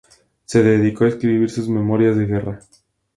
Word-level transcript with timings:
Se 0.45 0.63
dedicó 0.63 1.03
a 1.03 1.09
escribir 1.09 1.47
sus 1.51 1.69
memorias 1.69 2.17
de 2.17 2.25
guerra. 2.25 2.59